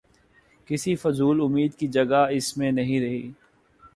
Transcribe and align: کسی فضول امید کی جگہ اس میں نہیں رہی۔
کسی 0.67 0.95
فضول 0.95 1.41
امید 1.41 1.75
کی 1.75 1.87
جگہ 1.87 2.25
اس 2.31 2.57
میں 2.57 2.71
نہیں 2.71 2.99
رہی۔ 2.99 3.31